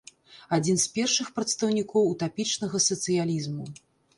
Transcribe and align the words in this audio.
Адзін 0.55 0.79
з 0.83 0.87
першых 0.95 1.27
прадстаўнікоў 1.35 2.09
утапічнага 2.15 2.77
сацыялізму. 2.89 3.71